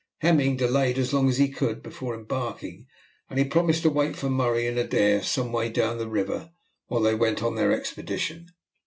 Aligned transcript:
Hemming 0.21 0.57
delayed 0.57 0.97
as 0.97 1.13
long 1.13 1.29
as 1.29 1.37
he 1.37 1.47
could 1.47 1.83
before 1.83 2.15
embarking, 2.15 2.87
and 3.29 3.37
he 3.37 3.45
promised 3.45 3.83
to 3.83 3.91
wait 3.91 4.15
for 4.15 4.31
Murray 4.31 4.65
and 4.65 4.79
Adair 4.79 5.21
some 5.21 5.51
way 5.51 5.69
down 5.69 5.99
the 5.99 6.09
river 6.09 6.49
while 6.87 7.01
they 7.01 7.13
went 7.13 7.43
on 7.43 7.53
their 7.53 7.71
expedition. 7.71 8.47